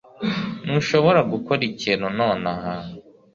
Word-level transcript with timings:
Ntushobora 0.65 1.19
gukora 1.31 1.61
ikintu 1.71 2.05
nonaha 2.17 2.73